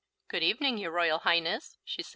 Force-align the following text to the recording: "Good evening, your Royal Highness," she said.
"Good 0.29 0.41
evening, 0.41 0.79
your 0.79 0.89
Royal 0.89 1.19
Highness," 1.19 1.77
she 1.85 2.01
said. 2.01 2.09